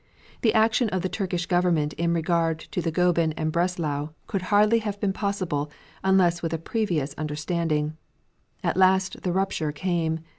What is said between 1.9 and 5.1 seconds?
in regard to the Goeben and Breslau could hardly have